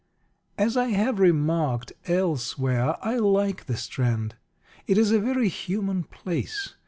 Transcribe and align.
As 0.57 0.77
I 0.77 0.85
have 0.85 1.19
remarked 1.19 1.93
elsewhere, 2.07 2.95
I 3.05 3.17
like 3.17 3.65
the 3.65 3.77
Strand. 3.77 4.33
It 4.87 4.97
is 4.97 5.11
a 5.11 5.19
very 5.19 5.47
human 5.47 6.05
place. 6.05 6.73